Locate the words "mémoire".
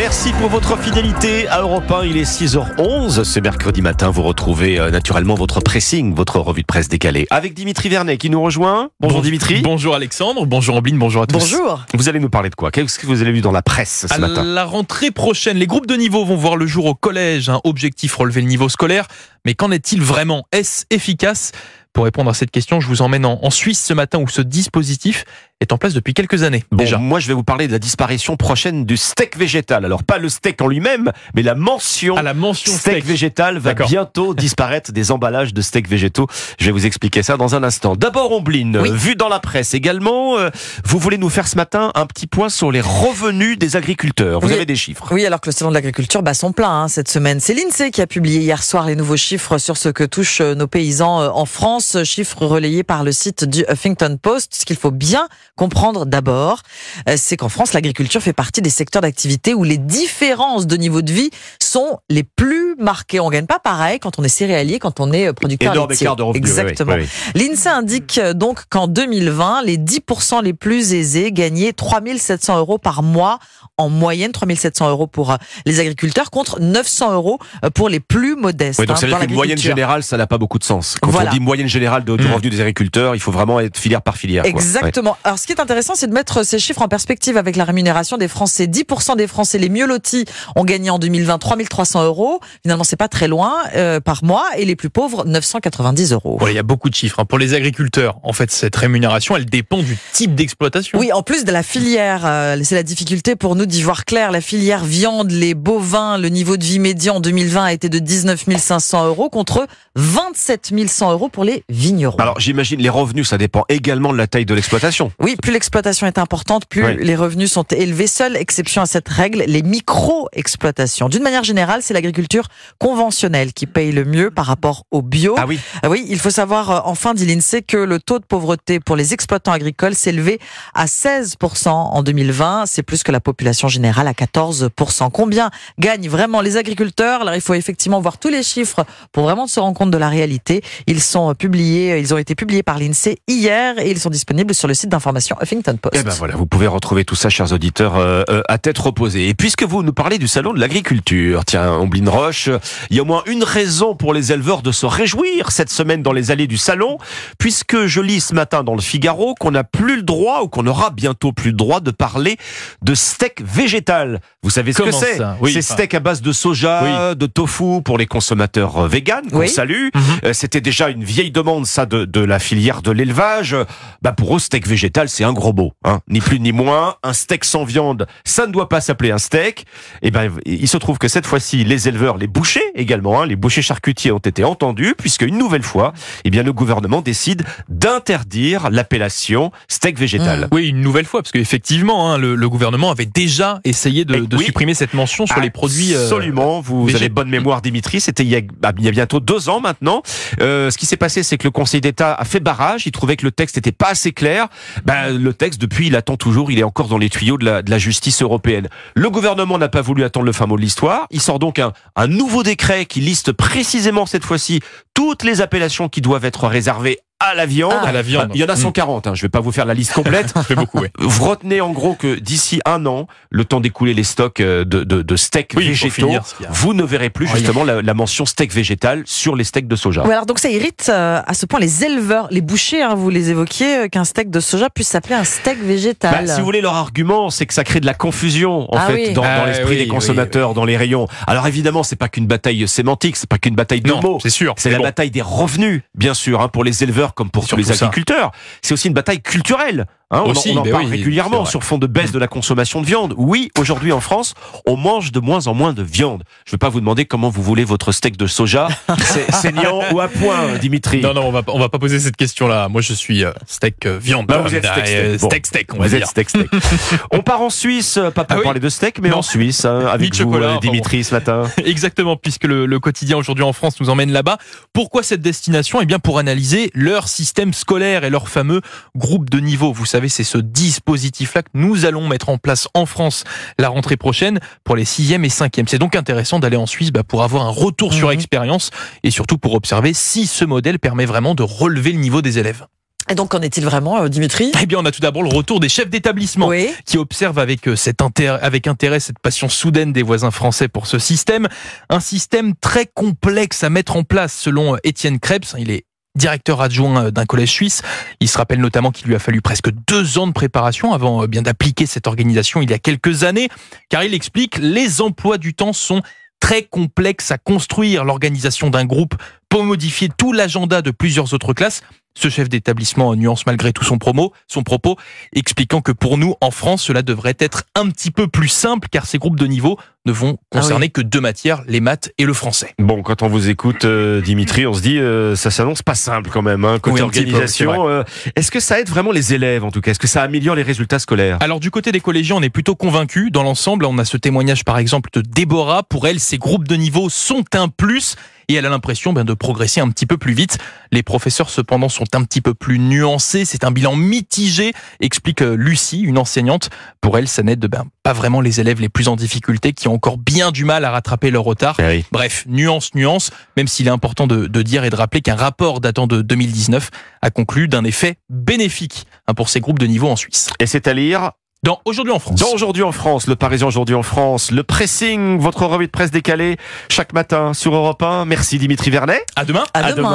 197.28-197.60